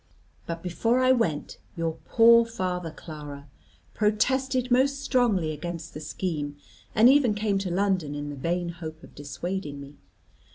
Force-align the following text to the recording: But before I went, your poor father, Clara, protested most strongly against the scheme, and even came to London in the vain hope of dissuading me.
But 0.47 0.63
before 0.63 0.99
I 1.03 1.11
went, 1.11 1.59
your 1.77 1.97
poor 2.05 2.43
father, 2.43 2.89
Clara, 2.89 3.47
protested 3.93 4.71
most 4.71 4.99
strongly 4.99 5.51
against 5.51 5.93
the 5.93 5.99
scheme, 6.01 6.57
and 6.95 7.07
even 7.07 7.35
came 7.35 7.59
to 7.59 7.69
London 7.69 8.15
in 8.15 8.31
the 8.31 8.35
vain 8.35 8.69
hope 8.69 9.03
of 9.03 9.13
dissuading 9.13 9.79
me. 9.79 9.97